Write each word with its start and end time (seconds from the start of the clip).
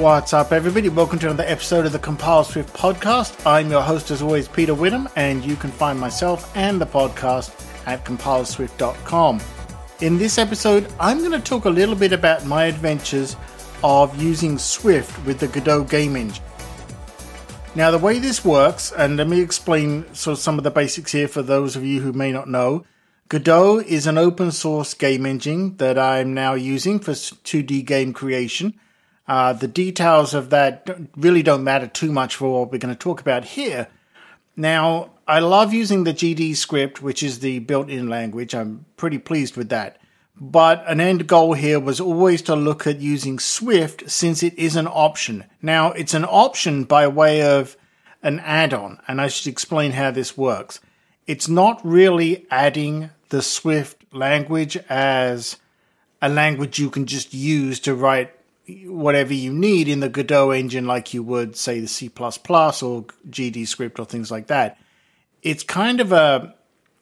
What's 0.00 0.32
up, 0.32 0.50
everybody? 0.50 0.88
Welcome 0.88 1.18
to 1.18 1.26
another 1.26 1.44
episode 1.46 1.84
of 1.84 1.92
the 1.92 1.98
Compile 1.98 2.42
Swift 2.42 2.74
podcast. 2.74 3.38
I'm 3.44 3.70
your 3.70 3.82
host, 3.82 4.10
as 4.10 4.22
always, 4.22 4.48
Peter 4.48 4.72
Witham, 4.72 5.10
and 5.14 5.44
you 5.44 5.56
can 5.56 5.70
find 5.70 6.00
myself 6.00 6.50
and 6.56 6.80
the 6.80 6.86
podcast 6.86 7.52
at 7.86 8.02
compileswift.com. 8.06 9.42
In 10.00 10.16
this 10.16 10.38
episode, 10.38 10.90
I'm 10.98 11.18
going 11.18 11.32
to 11.32 11.38
talk 11.38 11.66
a 11.66 11.70
little 11.70 11.94
bit 11.94 12.14
about 12.14 12.46
my 12.46 12.64
adventures 12.64 13.36
of 13.84 14.18
using 14.20 14.56
Swift 14.56 15.22
with 15.26 15.38
the 15.38 15.48
Godot 15.48 15.84
game 15.84 16.16
engine. 16.16 16.44
Now, 17.74 17.90
the 17.90 17.98
way 17.98 18.18
this 18.18 18.42
works, 18.42 18.92
and 18.92 19.18
let 19.18 19.28
me 19.28 19.42
explain 19.42 20.06
sort 20.14 20.38
of 20.38 20.42
some 20.42 20.56
of 20.56 20.64
the 20.64 20.70
basics 20.70 21.12
here 21.12 21.28
for 21.28 21.42
those 21.42 21.76
of 21.76 21.84
you 21.84 22.00
who 22.00 22.14
may 22.14 22.32
not 22.32 22.48
know. 22.48 22.86
Godot 23.28 23.80
is 23.80 24.06
an 24.06 24.16
open 24.16 24.50
source 24.50 24.94
game 24.94 25.26
engine 25.26 25.76
that 25.76 25.98
I'm 25.98 26.32
now 26.32 26.54
using 26.54 27.00
for 27.00 27.12
2D 27.12 27.84
game 27.84 28.14
creation. 28.14 28.80
Uh, 29.30 29.52
the 29.52 29.68
details 29.68 30.34
of 30.34 30.50
that 30.50 30.90
really 31.16 31.40
don't 31.40 31.62
matter 31.62 31.86
too 31.86 32.10
much 32.10 32.34
for 32.34 32.50
what 32.50 32.72
we're 32.72 32.78
going 32.78 32.92
to 32.92 32.98
talk 32.98 33.20
about 33.20 33.44
here. 33.44 33.86
Now, 34.56 35.12
I 35.28 35.38
love 35.38 35.72
using 35.72 36.02
the 36.02 36.12
GD 36.12 36.56
script, 36.56 37.00
which 37.00 37.22
is 37.22 37.38
the 37.38 37.60
built 37.60 37.88
in 37.88 38.08
language. 38.08 38.56
I'm 38.56 38.86
pretty 38.96 39.18
pleased 39.18 39.56
with 39.56 39.68
that. 39.68 39.98
But 40.34 40.82
an 40.88 41.00
end 41.00 41.28
goal 41.28 41.52
here 41.52 41.78
was 41.78 42.00
always 42.00 42.42
to 42.42 42.56
look 42.56 42.88
at 42.88 42.98
using 42.98 43.38
Swift 43.38 44.10
since 44.10 44.42
it 44.42 44.58
is 44.58 44.74
an 44.74 44.88
option. 44.88 45.44
Now, 45.62 45.92
it's 45.92 46.14
an 46.14 46.24
option 46.24 46.82
by 46.82 47.06
way 47.06 47.42
of 47.42 47.76
an 48.24 48.40
add 48.40 48.74
on, 48.74 48.98
and 49.06 49.20
I 49.20 49.28
should 49.28 49.46
explain 49.46 49.92
how 49.92 50.10
this 50.10 50.36
works. 50.36 50.80
It's 51.28 51.46
not 51.46 51.80
really 51.84 52.48
adding 52.50 53.10
the 53.28 53.42
Swift 53.42 54.02
language 54.12 54.76
as 54.88 55.56
a 56.20 56.28
language 56.28 56.80
you 56.80 56.90
can 56.90 57.06
just 57.06 57.32
use 57.32 57.78
to 57.80 57.94
write 57.94 58.32
whatever 58.86 59.34
you 59.34 59.52
need 59.52 59.88
in 59.88 60.00
the 60.00 60.08
Godot 60.08 60.50
engine, 60.50 60.86
like 60.86 61.14
you 61.14 61.22
would, 61.22 61.56
say, 61.56 61.80
the 61.80 61.88
C 61.88 62.06
or 62.08 63.04
GD 63.30 63.66
script 63.66 63.98
or 63.98 64.04
things 64.04 64.30
like 64.30 64.48
that. 64.48 64.78
It's 65.42 65.62
kind 65.62 66.00
of 66.00 66.12
a, 66.12 66.54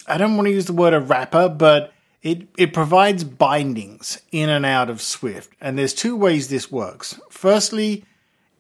I 0.07 0.19
don't 0.19 0.37
want 0.37 0.47
to 0.47 0.53
use 0.53 0.67
the 0.67 0.73
word 0.73 0.95
a 0.95 1.01
wrapper, 1.01 1.49
but 1.49 1.93
it, 2.23 2.49
it 2.57 2.73
provides 2.73 3.25
bindings 3.25 4.21
in 4.33 4.49
and 4.49 4.67
out 4.67 4.91
of 4.91 5.01
Swift. 5.01 5.53
And 5.61 5.79
there's 5.79 5.95
two 5.95 6.17
ways 6.17 6.49
this 6.49 6.71
works. 6.71 7.21
Firstly, 7.31 8.05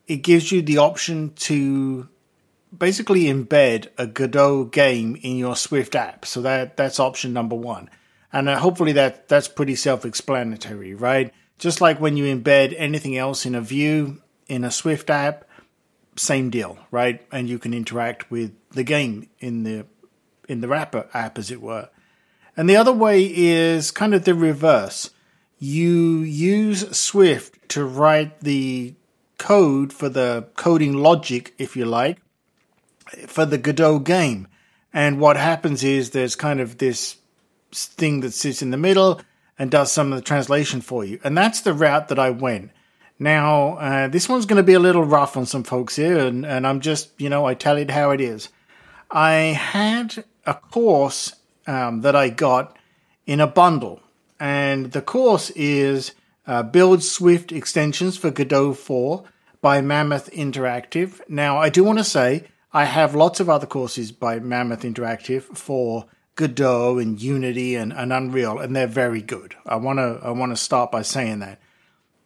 it 0.07 0.19
gives 0.19 0.51
you 0.51 0.63
the 0.63 0.79
option 0.79 1.33
to 1.35 2.09
basically 2.77 3.25
embed 3.25 3.89
a 3.97 4.07
Godot 4.07 4.65
game 4.65 5.17
in 5.23 5.37
your 5.37 5.57
Swift 5.57 5.95
app. 5.95 6.25
So 6.25 6.43
that 6.43 6.77
that's 6.77 7.01
option 7.01 7.33
number 7.33 7.57
one, 7.57 7.91
and 8.33 8.49
uh, 8.49 8.59
hopefully 8.59 8.93
that 8.93 9.29
that's 9.29 9.49
pretty 9.49 9.75
self-explanatory, 9.75 10.95
right? 10.95 11.33
Just 11.59 11.81
like 11.81 12.01
when 12.01 12.17
you 12.17 12.25
embed 12.25 12.75
anything 12.77 13.17
else 13.17 13.45
in 13.45 13.55
a 13.55 13.61
view 13.61 14.23
in 14.47 14.65
a 14.65 14.71
Swift 14.71 15.11
app, 15.11 15.45
same 16.17 16.51
deal, 16.51 16.79
right? 16.91 17.25
And 17.31 17.49
you 17.49 17.59
can 17.59 17.75
interact 17.75 18.31
with 18.31 18.53
the 18.71 18.85
game 18.85 19.29
in 19.39 19.65
the 19.65 19.87
in 20.49 20.61
the 20.61 20.69
wrapper 20.69 21.09
app, 21.13 21.37
as 21.39 21.51
it 21.51 21.61
were. 21.61 21.91
And 22.57 22.69
the 22.69 22.77
other 22.77 22.93
way 22.93 23.25
is 23.25 23.91
kind 23.91 24.15
of 24.15 24.25
the 24.25 24.35
reverse. 24.35 25.11
You 25.59 26.21
use 26.21 26.97
Swift 26.97 27.69
to 27.71 27.85
write 27.85 28.41
the 28.41 28.95
code 29.37 29.93
for 29.93 30.09
the 30.09 30.49
coding 30.57 30.95
logic, 30.95 31.55
if 31.59 31.77
you 31.77 31.85
like, 31.85 32.19
for 33.27 33.45
the 33.45 33.59
Godot 33.59 34.01
game. 34.01 34.49
And 34.93 35.21
what 35.21 35.37
happens 35.37 35.85
is 35.85 36.11
there's 36.11 36.35
kind 36.35 36.61
of 36.61 36.79
this 36.79 37.17
thing 37.73 38.21
that 38.21 38.33
sits 38.33 38.63
in 38.63 38.71
the 38.71 38.77
middle 38.77 39.21
and 39.59 39.71
does 39.71 39.91
some 39.91 40.13
of 40.13 40.19
the 40.19 40.25
translation 40.25 40.81
for 40.81 41.05
you. 41.05 41.19
And 41.25 41.37
that's 41.37 41.61
the 41.61 41.75
route 41.75 42.09
that 42.09 42.19
I 42.19 42.31
went. 42.31 42.71
Now, 43.19 43.79
uh, 43.79 44.09
this 44.09 44.29
one's 44.29 44.47
going 44.47 44.59
to 44.59 44.63
be 44.63 44.75
a 44.75 44.81
little 44.81 45.05
rough 45.05 45.37
on 45.37 45.45
some 45.45 45.65
folks 45.65 45.97
here, 45.97 46.19
and, 46.19 46.47
and 46.47 46.67
I'm 46.67 46.81
just, 46.81 47.11
you 47.21 47.29
know, 47.29 47.47
I 47.47 47.55
tell 47.55 47.77
it 47.77 47.91
how 47.91 48.11
it 48.11 48.21
is. 48.21 48.49
I 49.11 49.33
had 49.33 50.25
a 50.47 50.55
course 50.55 51.35
um, 51.67 52.03
that 52.03 52.15
I 52.15 52.29
got 52.29 52.77
in 53.27 53.41
a 53.41 53.47
bundle, 53.49 54.01
and 54.39 54.93
the 54.93 55.03
course 55.03 55.51
is 55.51 56.13
uh, 56.47 56.63
Build 56.63 57.03
Swift 57.03 57.51
Extensions 57.51 58.17
for 58.17 58.31
Godot 58.31 58.75
4 58.75 59.25
by 59.61 59.81
Mammoth 59.81 60.31
Interactive. 60.31 61.21
Now, 61.29 61.59
I 61.59 61.71
do 61.71 61.83
want 61.83 61.99
to 61.99 62.05
say 62.05 62.45
I 62.73 62.85
have 62.85 63.17
lots 63.17 63.41
of 63.41 63.51
other 63.51 63.67
courses 63.67 64.13
by 64.13 64.39
Mammoth 64.39 64.83
Interactive 64.83 65.43
for 65.43 66.07
Godot 66.39 66.99
and 66.99 67.21
Unity 67.21 67.75
and, 67.75 67.93
and 67.93 68.13
Unreal, 68.13 68.61
and 68.61 68.75
they're 68.75 68.87
very 68.87 69.21
good. 69.21 69.57
I 69.67 69.75
want 69.75 69.99
to 69.99 70.21
I 70.23 70.31
want 70.31 70.53
to 70.53 70.57
start 70.57 70.93
by 70.93 71.03
saying 71.03 71.41
that. 71.41 71.61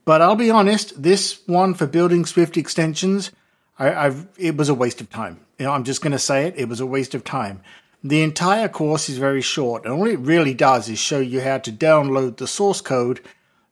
But 0.04 0.20
I'll 0.20 0.36
be 0.36 0.50
honest, 0.50 1.02
this 1.02 1.40
one 1.48 1.72
for 1.72 1.86
building 1.86 2.26
Swift 2.26 2.58
extensions, 2.58 3.32
I, 3.78 3.94
I've 3.94 4.28
it 4.36 4.54
was 4.56 4.68
a 4.68 4.74
waste 4.74 5.00
of 5.00 5.08
time. 5.08 5.40
You 5.58 5.64
know, 5.64 5.72
I'm 5.72 5.84
just 5.84 6.02
going 6.02 6.12
to 6.12 6.18
say 6.18 6.46
it. 6.46 6.54
It 6.58 6.68
was 6.68 6.80
a 6.80 6.86
waste 6.86 7.14
of 7.14 7.24
time. 7.24 7.62
The 8.04 8.22
entire 8.22 8.68
course 8.68 9.08
is 9.08 9.16
very 9.16 9.40
short, 9.40 9.86
and 9.86 9.94
all 9.94 10.06
it 10.06 10.18
really 10.18 10.54
does 10.54 10.90
is 10.90 10.98
show 10.98 11.20
you 11.20 11.40
how 11.40 11.56
to 11.58 11.72
download 11.72 12.36
the 12.36 12.46
source 12.46 12.82
code 12.82 13.20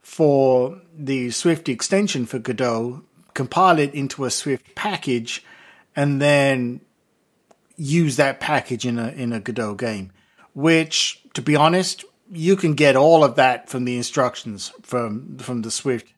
for 0.00 0.80
the 0.96 1.30
Swift 1.32 1.68
extension 1.68 2.24
for 2.24 2.38
Godot, 2.38 3.02
compile 3.34 3.78
it 3.78 3.92
into 3.92 4.24
a 4.24 4.30
Swift 4.30 4.74
package, 4.74 5.44
and 5.94 6.22
then 6.22 6.80
use 7.76 8.16
that 8.16 8.40
package 8.40 8.86
in 8.86 8.98
a 8.98 9.08
in 9.08 9.34
a 9.34 9.40
Godot 9.40 9.74
game. 9.74 10.12
Which, 10.54 11.22
to 11.34 11.42
be 11.42 11.56
honest, 11.56 12.04
you 12.30 12.56
can 12.56 12.74
get 12.74 12.96
all 12.96 13.24
of 13.24 13.36
that 13.36 13.68
from 13.68 13.84
the 13.84 13.96
instructions 13.96 14.72
from 14.82 15.38
from 15.38 15.62
the 15.62 15.70
Swift 15.70 16.12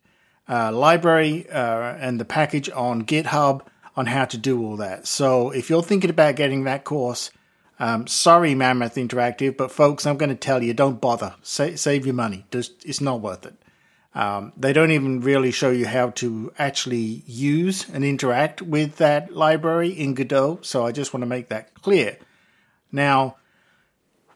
uh, 0.49 0.73
library 0.73 1.49
uh, 1.51 1.95
and 1.99 2.21
the 2.21 2.25
package 2.25 2.69
on 2.71 3.05
GitHub 3.05 3.63
on 3.97 4.07
how 4.07 4.25
to 4.25 4.39
do 4.39 4.65
all 4.65 4.77
that. 4.77 5.07
So 5.07 5.51
if 5.51 5.69
you're 5.69 5.83
thinking 5.83 6.11
about 6.11 6.37
getting 6.37 6.65
that 6.65 6.85
course, 6.85 7.31
um, 7.79 8.07
sorry, 8.07 8.55
Mammoth 8.55 8.95
Interactive, 8.95 9.57
but 9.57 9.71
folks, 9.71 10.07
I'm 10.07 10.17
going 10.17 10.31
to 10.31 10.35
tell 10.37 10.63
you, 10.63 10.73
don't 10.73 11.01
bother. 11.01 11.35
Sa- 11.43 11.77
save 11.77 12.07
your 12.07 12.15
money. 12.15 12.47
Just, 12.51 12.85
it's 12.85 13.01
not 13.01 13.21
worth 13.21 13.45
it. 13.45 13.55
Um, 14.15 14.53
they 14.57 14.73
don't 14.73 14.91
even 14.91 15.21
really 15.21 15.51
show 15.51 15.71
you 15.71 15.87
how 15.87 16.11
to 16.11 16.53
actually 16.59 17.23
use 17.27 17.89
and 17.89 18.05
interact 18.05 18.61
with 18.61 18.97
that 18.97 19.35
library 19.35 19.89
in 19.89 20.15
Godot, 20.15 20.61
so 20.63 20.87
I 20.87 20.93
just 20.93 21.15
want 21.15 21.23
to 21.23 21.29
make 21.29 21.49
that 21.49 21.75
clear. 21.81 22.19
Now, 22.91 23.37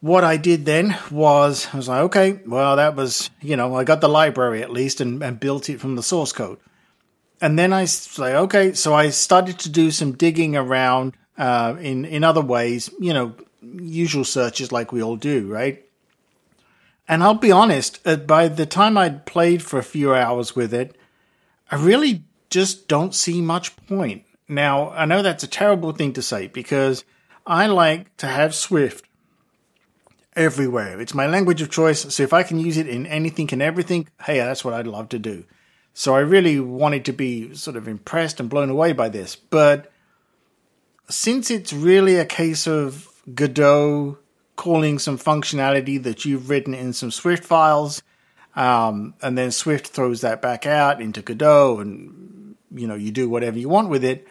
what 0.00 0.24
I 0.24 0.36
did 0.36 0.64
then 0.64 0.96
was 1.10 1.68
I 1.72 1.76
was 1.76 1.88
like, 1.88 2.02
okay, 2.02 2.40
well, 2.46 2.76
that 2.76 2.96
was, 2.96 3.30
you 3.40 3.56
know, 3.56 3.74
I 3.74 3.84
got 3.84 4.00
the 4.00 4.08
library 4.08 4.62
at 4.62 4.70
least 4.70 5.00
and, 5.00 5.22
and 5.22 5.40
built 5.40 5.68
it 5.68 5.80
from 5.80 5.96
the 5.96 6.02
source 6.02 6.32
code. 6.32 6.58
And 7.40 7.58
then 7.58 7.72
I 7.72 7.86
like, 8.18 8.34
okay, 8.34 8.72
so 8.72 8.94
I 8.94 9.10
started 9.10 9.58
to 9.60 9.68
do 9.68 9.90
some 9.90 10.12
digging 10.12 10.56
around 10.56 11.16
uh, 11.36 11.76
in, 11.80 12.04
in 12.04 12.24
other 12.24 12.40
ways, 12.40 12.90
you 12.98 13.12
know, 13.12 13.34
usual 13.60 14.24
searches 14.24 14.72
like 14.72 14.92
we 14.92 15.02
all 15.02 15.16
do, 15.16 15.46
right? 15.46 15.84
And 17.08 17.22
I'll 17.22 17.34
be 17.34 17.52
honest, 17.52 18.00
uh, 18.04 18.16
by 18.16 18.48
the 18.48 18.66
time 18.66 18.98
I'd 18.98 19.26
played 19.26 19.62
for 19.62 19.78
a 19.78 19.84
few 19.84 20.14
hours 20.14 20.56
with 20.56 20.72
it, 20.72 20.96
I 21.70 21.76
really 21.76 22.24
just 22.50 22.88
don't 22.88 23.14
see 23.14 23.40
much 23.40 23.76
point. 23.86 24.24
Now, 24.48 24.90
I 24.90 25.04
know 25.04 25.22
that's 25.22 25.44
a 25.44 25.48
terrible 25.48 25.92
thing 25.92 26.12
to 26.14 26.22
say 26.22 26.46
because 26.46 27.04
I 27.46 27.66
like 27.66 28.16
to 28.18 28.26
have 28.26 28.54
Swift 28.54 29.05
everywhere. 30.36 31.00
It's 31.00 31.14
my 31.14 31.26
language 31.26 31.62
of 31.62 31.70
choice, 31.70 32.14
so 32.14 32.22
if 32.22 32.32
I 32.32 32.42
can 32.42 32.58
use 32.58 32.76
it 32.76 32.86
in 32.86 33.06
anything 33.06 33.48
and 33.52 33.62
everything, 33.62 34.08
hey, 34.22 34.38
that's 34.38 34.64
what 34.64 34.74
I'd 34.74 34.86
love 34.86 35.08
to 35.10 35.18
do. 35.18 35.44
So 35.94 36.14
I 36.14 36.20
really 36.20 36.60
wanted 36.60 37.06
to 37.06 37.12
be 37.12 37.54
sort 37.54 37.76
of 37.76 37.88
impressed 37.88 38.38
and 38.38 38.50
blown 38.50 38.68
away 38.68 38.92
by 38.92 39.08
this. 39.08 39.34
But 39.34 39.90
since 41.08 41.50
it's 41.50 41.72
really 41.72 42.16
a 42.16 42.26
case 42.26 42.66
of 42.66 43.08
Godot 43.34 44.18
calling 44.56 44.98
some 44.98 45.18
functionality 45.18 46.02
that 46.02 46.24
you've 46.24 46.50
written 46.50 46.74
in 46.74 46.92
some 46.92 47.10
Swift 47.10 47.44
files, 47.44 48.02
um, 48.54 49.14
and 49.22 49.36
then 49.36 49.50
Swift 49.50 49.86
throws 49.88 50.20
that 50.20 50.42
back 50.42 50.66
out 50.66 51.00
into 51.00 51.22
Godot, 51.22 51.80
and 51.80 52.56
you 52.74 52.86
know 52.86 52.94
you 52.94 53.10
do 53.10 53.28
whatever 53.28 53.58
you 53.58 53.68
want 53.68 53.88
with 53.88 54.04
it. 54.04 54.26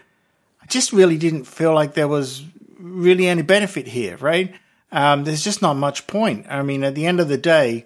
I 0.62 0.66
just 0.68 0.94
really 0.94 1.18
didn't 1.18 1.46
feel 1.46 1.74
like 1.74 1.94
there 1.94 2.08
was 2.08 2.44
really 2.78 3.28
any 3.28 3.44
benefit 3.44 3.88
here, 3.88 4.18
right? 4.18 4.54
Um, 4.96 5.26
there's 5.26 5.44
just 5.44 5.62
not 5.62 5.76
much 5.76 6.08
point. 6.08 6.46
I 6.50 6.62
mean, 6.62 6.86
at 6.86 6.96
the 6.96 7.06
end 7.06 7.20
of 7.20 7.28
the 7.28 7.38
day, 7.38 7.84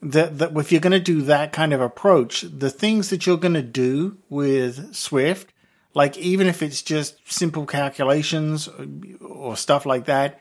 that, 0.00 0.38
that 0.38 0.56
if 0.56 0.70
you're 0.70 0.80
going 0.80 0.92
to 0.92 1.00
do 1.00 1.20
that 1.22 1.52
kind 1.52 1.72
of 1.72 1.80
approach, 1.80 2.42
the 2.42 2.70
things 2.70 3.10
that 3.10 3.26
you're 3.26 3.36
going 3.36 3.54
to 3.54 3.62
do 3.62 4.18
with 4.30 4.94
Swift, 4.94 5.52
like 5.94 6.16
even 6.16 6.46
if 6.46 6.62
it's 6.62 6.80
just 6.80 7.16
simple 7.30 7.66
calculations 7.66 8.68
or 9.20 9.56
stuff 9.56 9.84
like 9.84 10.04
that, 10.04 10.40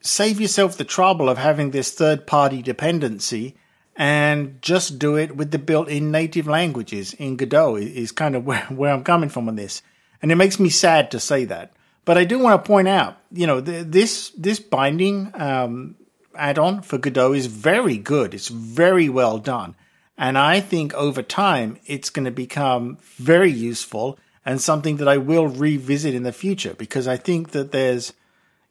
save 0.00 0.40
yourself 0.40 0.76
the 0.76 0.84
trouble 0.84 1.28
of 1.28 1.38
having 1.38 1.72
this 1.72 1.90
third 1.90 2.24
party 2.24 2.62
dependency 2.62 3.56
and 3.96 4.62
just 4.62 4.96
do 4.96 5.16
it 5.16 5.36
with 5.36 5.50
the 5.50 5.58
built 5.58 5.88
in 5.88 6.12
native 6.12 6.46
languages 6.46 7.14
in 7.14 7.34
Godot 7.34 7.78
is 7.78 8.12
kind 8.12 8.36
of 8.36 8.46
where, 8.46 8.62
where 8.66 8.92
I'm 8.92 9.02
coming 9.02 9.28
from 9.28 9.48
on 9.48 9.56
this. 9.56 9.82
And 10.22 10.30
it 10.30 10.36
makes 10.36 10.60
me 10.60 10.68
sad 10.68 11.10
to 11.10 11.18
say 11.18 11.46
that. 11.46 11.72
But 12.04 12.18
I 12.18 12.24
do 12.24 12.38
want 12.38 12.62
to 12.62 12.66
point 12.66 12.88
out, 12.88 13.16
you 13.30 13.46
know, 13.46 13.60
this 13.60 14.30
this 14.30 14.58
binding 14.58 15.30
um, 15.34 15.96
add-on 16.34 16.82
for 16.82 16.98
Godot 16.98 17.32
is 17.32 17.46
very 17.46 17.96
good. 17.96 18.34
It's 18.34 18.48
very 18.48 19.08
well 19.08 19.38
done, 19.38 19.74
And 20.18 20.36
I 20.36 20.60
think 20.60 20.94
over 20.94 21.22
time, 21.22 21.78
it's 21.86 22.10
going 22.10 22.24
to 22.24 22.30
become 22.30 22.98
very 23.16 23.50
useful 23.50 24.18
and 24.44 24.60
something 24.60 24.96
that 24.96 25.08
I 25.08 25.18
will 25.18 25.46
revisit 25.46 26.14
in 26.14 26.24
the 26.24 26.32
future 26.32 26.74
because 26.74 27.06
I 27.06 27.16
think 27.16 27.50
that 27.52 27.72
there's, 27.72 28.12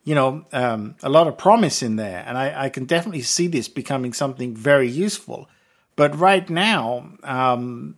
you 0.04 0.16
know, 0.16 0.46
um, 0.52 0.96
a 1.02 1.10
lot 1.10 1.28
of 1.28 1.38
promise 1.38 1.82
in 1.82 1.96
there. 1.96 2.24
And 2.28 2.38
I, 2.38 2.66
I, 2.66 2.70
can 2.70 2.86
definitely 2.86 3.22
see 3.22 3.48
this 3.48 3.70
becoming 3.70 4.12
something 4.12 4.54
very 4.54 4.90
useful. 4.90 5.50
But 5.96 6.18
right 6.20 6.50
now, 6.50 7.12
um, 7.24 7.96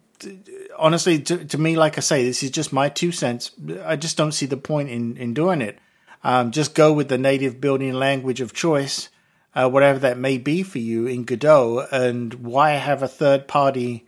honestly, 0.77 1.19
to, 1.19 1.45
to, 1.45 1.57
me, 1.57 1.75
like 1.75 1.97
I 1.97 2.01
say, 2.01 2.23
this 2.23 2.43
is 2.43 2.51
just 2.51 2.73
my 2.73 2.89
two 2.89 3.11
cents. 3.11 3.51
I 3.83 3.95
just 3.95 4.17
don't 4.17 4.31
see 4.31 4.45
the 4.45 4.57
point 4.57 4.89
in, 4.89 5.17
in 5.17 5.33
doing 5.33 5.61
it. 5.61 5.79
Um, 6.23 6.51
just 6.51 6.73
go 6.75 6.93
with 6.93 7.09
the 7.09 7.17
native 7.17 7.59
building 7.59 7.93
language 7.93 8.41
of 8.41 8.53
choice 8.53 9.09
uh, 9.55 9.69
whatever 9.69 9.99
that 9.99 10.17
may 10.17 10.37
be 10.37 10.63
for 10.63 10.79
you 10.79 11.07
in 11.07 11.23
Godot, 11.23 11.87
and 11.91 12.33
why 12.35 12.71
have 12.71 13.03
a 13.03 13.07
third 13.07 13.47
party 13.47 14.05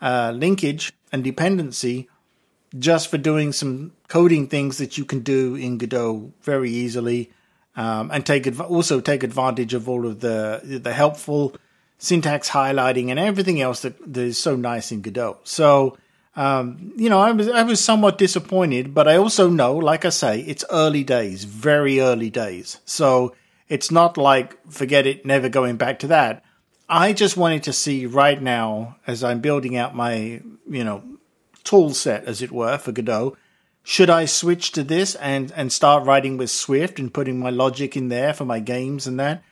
uh, 0.00 0.32
linkage 0.34 0.92
and 1.12 1.24
dependency 1.24 2.08
just 2.78 3.08
for 3.08 3.18
doing 3.18 3.52
some 3.52 3.92
coding 4.08 4.48
things 4.48 4.78
that 4.78 4.98
you 4.98 5.04
can 5.04 5.20
do 5.20 5.54
in 5.54 5.78
Godot 5.78 6.32
very 6.42 6.70
easily, 6.70 7.30
um, 7.76 8.10
and 8.12 8.24
take 8.24 8.46
adv- 8.46 8.60
also 8.60 9.00
take 9.00 9.22
advantage 9.22 9.74
of 9.74 9.88
all 9.88 10.06
of 10.06 10.20
the 10.20 10.60
the 10.82 10.92
helpful 10.92 11.56
syntax 12.04 12.50
highlighting 12.50 13.10
and 13.10 13.18
everything 13.18 13.60
else 13.60 13.82
that, 13.82 13.96
that 14.12 14.22
is 14.22 14.38
so 14.38 14.56
nice 14.56 14.92
in 14.92 15.02
Godot. 15.02 15.38
So. 15.44 15.96
Um, 16.36 16.92
you 16.96 17.08
know, 17.08 17.20
I 17.20 17.30
was 17.30 17.48
I 17.48 17.62
was 17.62 17.78
somewhat 17.78 18.18
disappointed, 18.18 18.92
but 18.92 19.06
I 19.06 19.18
also 19.18 19.48
know, 19.48 19.76
like 19.76 20.04
I 20.04 20.08
say, 20.08 20.40
it's 20.40 20.64
early 20.68 21.04
days, 21.04 21.44
very 21.44 22.00
early 22.00 22.28
days. 22.28 22.80
So 22.84 23.36
it's 23.68 23.92
not 23.92 24.16
like 24.16 24.58
forget 24.68 25.06
it, 25.06 25.24
never 25.24 25.48
going 25.48 25.76
back 25.76 26.00
to 26.00 26.08
that. 26.08 26.42
I 26.88 27.12
just 27.12 27.36
wanted 27.36 27.62
to 27.64 27.72
see 27.72 28.06
right 28.06 28.40
now, 28.40 28.96
as 29.06 29.24
I'm 29.24 29.40
building 29.40 29.76
out 29.76 29.94
my, 29.94 30.42
you 30.68 30.84
know, 30.84 31.02
tool 31.62 31.94
set, 31.94 32.24
as 32.24 32.42
it 32.42 32.52
were, 32.52 32.78
for 32.78 32.92
Godot, 32.92 33.36
should 33.82 34.10
I 34.10 34.26
switch 34.26 34.72
to 34.72 34.82
this 34.82 35.14
and, 35.14 35.52
and 35.56 35.72
start 35.72 36.06
writing 36.06 36.36
with 36.36 36.50
Swift 36.50 36.98
and 36.98 37.12
putting 37.12 37.38
my 37.38 37.50
logic 37.50 37.96
in 37.96 38.08
there 38.08 38.34
for 38.34 38.44
my 38.44 38.60
games 38.60 39.06
and 39.06 39.18
that? 39.18 39.42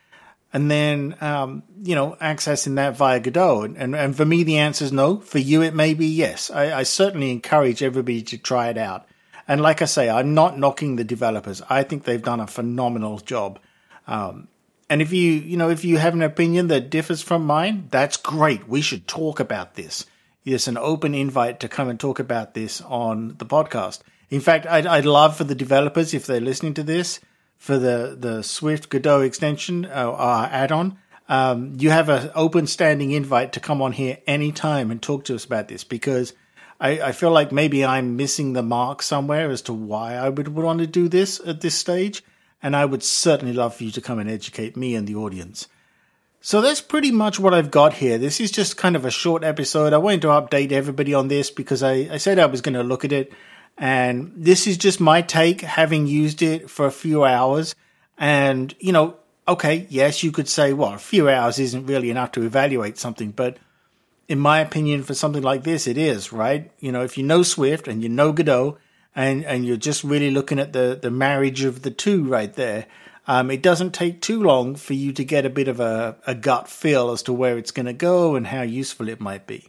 And 0.52 0.70
then, 0.70 1.16
um, 1.20 1.62
you 1.82 1.94
know, 1.94 2.16
accessing 2.20 2.76
that 2.76 2.96
via 2.96 3.20
Godot. 3.20 3.62
And, 3.62 3.76
and, 3.76 3.96
and, 3.96 4.16
for 4.16 4.24
me, 4.24 4.42
the 4.42 4.58
answer 4.58 4.84
is 4.84 4.92
no. 4.92 5.18
For 5.20 5.38
you, 5.38 5.62
it 5.62 5.74
may 5.74 5.94
be 5.94 6.06
yes. 6.06 6.50
I, 6.50 6.80
I 6.80 6.82
certainly 6.82 7.30
encourage 7.30 7.82
everybody 7.82 8.22
to 8.22 8.38
try 8.38 8.68
it 8.68 8.76
out. 8.76 9.06
And 9.48 9.60
like 9.60 9.82
I 9.82 9.86
say, 9.86 10.10
I'm 10.10 10.34
not 10.34 10.58
knocking 10.58 10.96
the 10.96 11.04
developers. 11.04 11.62
I 11.68 11.82
think 11.82 12.04
they've 12.04 12.22
done 12.22 12.40
a 12.40 12.46
phenomenal 12.46 13.18
job. 13.18 13.58
Um, 14.06 14.48
and 14.90 15.00
if 15.00 15.12
you, 15.12 15.32
you 15.32 15.56
know, 15.56 15.70
if 15.70 15.84
you 15.84 15.96
have 15.96 16.12
an 16.12 16.22
opinion 16.22 16.68
that 16.68 16.90
differs 16.90 17.22
from 17.22 17.46
mine, 17.46 17.88
that's 17.90 18.18
great. 18.18 18.68
We 18.68 18.82
should 18.82 19.08
talk 19.08 19.40
about 19.40 19.74
this. 19.74 20.04
It's 20.44 20.68
an 20.68 20.76
open 20.76 21.14
invite 21.14 21.60
to 21.60 21.68
come 21.68 21.88
and 21.88 21.98
talk 21.98 22.18
about 22.18 22.52
this 22.52 22.80
on 22.82 23.36
the 23.38 23.46
podcast. 23.46 24.00
In 24.28 24.40
fact, 24.40 24.66
I'd, 24.66 24.86
I'd 24.86 25.06
love 25.06 25.36
for 25.36 25.44
the 25.44 25.54
developers, 25.54 26.14
if 26.14 26.26
they're 26.26 26.40
listening 26.40 26.74
to 26.74 26.82
this, 26.82 27.20
for 27.62 27.78
the, 27.78 28.16
the 28.18 28.42
Swift 28.42 28.88
Godot 28.88 29.20
extension 29.20 29.84
uh, 29.84 30.48
add-on, 30.50 30.98
um, 31.28 31.74
you 31.78 31.90
have 31.90 32.08
an 32.08 32.32
open 32.34 32.66
standing 32.66 33.12
invite 33.12 33.52
to 33.52 33.60
come 33.60 33.80
on 33.80 33.92
here 33.92 34.18
anytime 34.26 34.90
and 34.90 35.00
talk 35.00 35.22
to 35.26 35.36
us 35.36 35.44
about 35.44 35.68
this 35.68 35.84
because 35.84 36.32
I, 36.80 37.00
I, 37.00 37.12
feel 37.12 37.30
like 37.30 37.52
maybe 37.52 37.84
I'm 37.84 38.16
missing 38.16 38.52
the 38.52 38.64
mark 38.64 39.00
somewhere 39.00 39.48
as 39.48 39.62
to 39.62 39.72
why 39.72 40.14
I 40.14 40.28
would 40.28 40.48
want 40.48 40.80
to 40.80 40.88
do 40.88 41.08
this 41.08 41.40
at 41.46 41.60
this 41.60 41.76
stage 41.76 42.24
and 42.64 42.74
I 42.74 42.84
would 42.84 43.04
certainly 43.04 43.54
love 43.54 43.76
for 43.76 43.84
you 43.84 43.92
to 43.92 44.00
come 44.00 44.18
and 44.18 44.28
educate 44.28 44.76
me 44.76 44.96
and 44.96 45.06
the 45.06 45.14
audience. 45.14 45.68
So 46.40 46.62
that's 46.62 46.80
pretty 46.80 47.12
much 47.12 47.38
what 47.38 47.54
I've 47.54 47.70
got 47.70 47.94
here. 47.94 48.18
This 48.18 48.40
is 48.40 48.50
just 48.50 48.76
kind 48.76 48.96
of 48.96 49.04
a 49.04 49.10
short 49.12 49.44
episode. 49.44 49.92
I 49.92 49.98
wanted 49.98 50.22
to 50.22 50.28
update 50.28 50.72
everybody 50.72 51.14
on 51.14 51.28
this 51.28 51.52
because 51.52 51.84
I, 51.84 52.08
I 52.10 52.16
said 52.16 52.40
I 52.40 52.46
was 52.46 52.60
going 52.60 52.74
to 52.74 52.82
look 52.82 53.04
at 53.04 53.12
it. 53.12 53.32
And 53.78 54.32
this 54.36 54.66
is 54.66 54.76
just 54.76 55.00
my 55.00 55.22
take, 55.22 55.62
having 55.62 56.06
used 56.06 56.42
it 56.42 56.70
for 56.70 56.86
a 56.86 56.92
few 56.92 57.24
hours. 57.24 57.74
And, 58.18 58.74
you 58.78 58.92
know, 58.92 59.16
okay, 59.48 59.86
yes, 59.90 60.22
you 60.22 60.30
could 60.30 60.48
say, 60.48 60.72
well, 60.72 60.94
a 60.94 60.98
few 60.98 61.28
hours 61.28 61.58
isn't 61.58 61.86
really 61.86 62.10
enough 62.10 62.32
to 62.32 62.42
evaluate 62.42 62.98
something. 62.98 63.30
But 63.30 63.56
in 64.28 64.38
my 64.38 64.60
opinion, 64.60 65.02
for 65.02 65.14
something 65.14 65.42
like 65.42 65.64
this, 65.64 65.86
it 65.86 65.98
is, 65.98 66.32
right? 66.32 66.70
You 66.80 66.92
know, 66.92 67.02
if 67.02 67.18
you 67.18 67.24
know 67.24 67.42
Swift 67.42 67.88
and 67.88 68.02
you 68.02 68.08
know 68.08 68.32
Godot 68.32 68.78
and 69.14 69.44
and 69.44 69.66
you're 69.66 69.76
just 69.76 70.04
really 70.04 70.30
looking 70.30 70.58
at 70.58 70.72
the 70.72 70.98
the 71.00 71.10
marriage 71.10 71.64
of 71.64 71.82
the 71.82 71.90
two 71.90 72.24
right 72.24 72.52
there. 72.54 72.86
Um, 73.28 73.52
it 73.52 73.62
doesn't 73.62 73.94
take 73.94 74.20
too 74.20 74.42
long 74.42 74.74
for 74.74 74.94
you 74.94 75.12
to 75.12 75.24
get 75.24 75.46
a 75.46 75.50
bit 75.50 75.68
of 75.68 75.78
a, 75.78 76.16
a 76.26 76.34
gut 76.34 76.68
feel 76.68 77.12
as 77.12 77.22
to 77.24 77.32
where 77.32 77.56
it's 77.56 77.70
going 77.70 77.86
to 77.86 77.92
go 77.92 78.34
and 78.34 78.48
how 78.48 78.62
useful 78.62 79.08
it 79.08 79.20
might 79.20 79.46
be. 79.46 79.68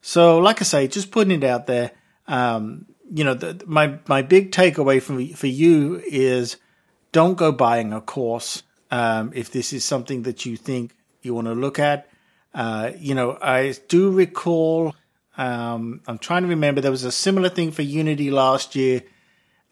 So, 0.00 0.38
like 0.38 0.62
I 0.62 0.64
say, 0.64 0.88
just 0.88 1.10
putting 1.10 1.42
it 1.42 1.44
out 1.44 1.66
there. 1.66 1.90
Um, 2.26 2.86
you 3.12 3.24
know, 3.24 3.34
the, 3.34 3.62
my 3.66 3.98
my 4.06 4.22
big 4.22 4.52
takeaway 4.52 5.00
from 5.00 5.26
for 5.34 5.46
you 5.46 6.02
is 6.06 6.56
don't 7.12 7.36
go 7.36 7.52
buying 7.52 7.92
a 7.92 8.00
course 8.00 8.62
um, 8.90 9.32
if 9.34 9.50
this 9.50 9.72
is 9.72 9.84
something 9.84 10.22
that 10.22 10.46
you 10.46 10.56
think 10.56 10.94
you 11.22 11.34
want 11.34 11.46
to 11.46 11.54
look 11.54 11.78
at. 11.78 12.08
Uh, 12.54 12.92
you 12.98 13.14
know, 13.14 13.38
I 13.40 13.74
do 13.88 14.10
recall 14.10 14.94
um, 15.36 16.00
I'm 16.06 16.18
trying 16.18 16.42
to 16.42 16.48
remember. 16.48 16.80
There 16.80 16.90
was 16.90 17.04
a 17.04 17.12
similar 17.12 17.48
thing 17.48 17.70
for 17.70 17.82
Unity 17.82 18.30
last 18.30 18.74
year 18.74 19.02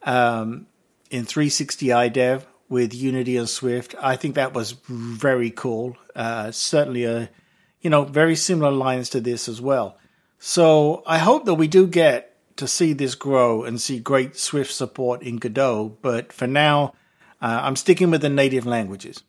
um, 0.03 0.67
in 1.11 1.25
360 1.25 1.87
iDev 1.87 2.45
with 2.69 2.95
Unity 2.95 3.37
and 3.37 3.49
Swift. 3.49 3.95
I 4.01 4.17
think 4.17 4.35
that 4.35 4.53
was 4.53 4.73
very 4.89 5.51
cool. 5.51 5.97
Uh, 6.15 6.51
certainly 6.51 7.05
a, 7.05 7.31
you 7.81 7.91
know, 7.91 8.05
very 8.05 8.37
similar 8.37 8.71
lines 8.71 9.11
to 9.11 9.21
this 9.21 9.49
as 9.49 9.61
well. 9.61 9.99
So 10.39 11.03
I 11.07 11.19
hope 11.19 11.47
that 11.47 11.55
we 11.55 11.69
do 11.69 11.87
get 11.87 12.34
to 12.57 12.69
see 12.69 12.93
this 12.93 13.15
grow 13.15 13.65
and 13.65 13.81
see 13.81 13.99
great 13.99 14.37
Swift 14.37 14.73
support 14.73 15.23
in 15.23 15.37
Godot. 15.37 15.97
But 16.03 16.33
for 16.33 16.47
now, 16.47 16.95
uh, 17.41 17.61
I'm 17.63 17.77
sticking 17.77 18.11
with 18.11 18.23
the 18.23 18.29
native 18.29 18.67
languages. 18.67 19.23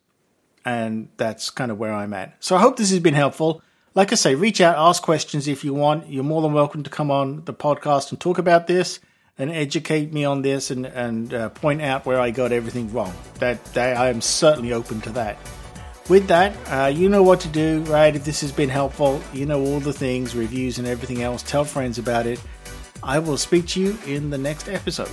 And 0.64 1.08
that's 1.16 1.50
kind 1.50 1.70
of 1.70 1.78
where 1.78 1.92
I'm 1.92 2.12
at. 2.12 2.42
So 2.42 2.56
I 2.56 2.60
hope 2.60 2.76
this 2.76 2.90
has 2.90 2.98
been 2.98 3.14
helpful 3.14 3.62
like 3.96 4.12
I 4.12 4.16
say, 4.16 4.34
reach 4.34 4.60
out, 4.60 4.76
ask 4.76 5.02
questions 5.02 5.48
if 5.48 5.64
you 5.64 5.72
want. 5.72 6.10
You're 6.10 6.22
more 6.22 6.42
than 6.42 6.52
welcome 6.52 6.82
to 6.82 6.90
come 6.90 7.10
on 7.10 7.42
the 7.46 7.54
podcast 7.54 8.10
and 8.10 8.20
talk 8.20 8.36
about 8.36 8.66
this 8.66 9.00
and 9.38 9.50
educate 9.50 10.12
me 10.12 10.26
on 10.26 10.42
this 10.42 10.70
and, 10.70 10.84
and 10.84 11.32
uh, 11.32 11.48
point 11.48 11.80
out 11.80 12.04
where 12.04 12.20
I 12.20 12.30
got 12.30 12.52
everything 12.52 12.92
wrong. 12.92 13.14
That, 13.38 13.64
that 13.72 13.96
I 13.96 14.10
am 14.10 14.20
certainly 14.20 14.74
open 14.74 15.00
to 15.00 15.10
that. 15.12 15.38
With 16.10 16.28
that, 16.28 16.54
uh, 16.66 16.88
you 16.88 17.08
know 17.08 17.22
what 17.22 17.40
to 17.40 17.48
do, 17.48 17.84
right? 17.84 18.14
If 18.14 18.22
this 18.26 18.42
has 18.42 18.52
been 18.52 18.68
helpful, 18.68 19.18
you 19.32 19.46
know 19.46 19.64
all 19.64 19.80
the 19.80 19.94
things, 19.94 20.36
reviews, 20.36 20.78
and 20.78 20.86
everything 20.86 21.22
else. 21.22 21.42
Tell 21.42 21.64
friends 21.64 21.98
about 21.98 22.26
it. 22.26 22.38
I 23.02 23.18
will 23.18 23.36
speak 23.36 23.66
to 23.68 23.80
you 23.80 23.98
in 24.06 24.30
the 24.30 24.38
next 24.38 24.68
episode. 24.68 25.10